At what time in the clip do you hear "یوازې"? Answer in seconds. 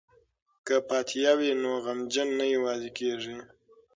2.55-2.89